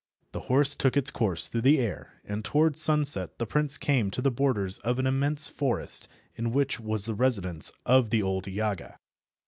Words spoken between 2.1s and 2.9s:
and towards